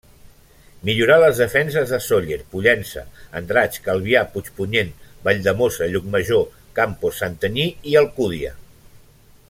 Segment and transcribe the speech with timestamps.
[0.87, 3.03] Millorà les defenses de Sóller, Pollença,
[3.41, 4.89] Andratx, Calvià, Puigpunyent,
[5.29, 6.49] Valldemossa, Llucmajor,
[6.81, 8.57] Campos, Santanyí i Alcúdia.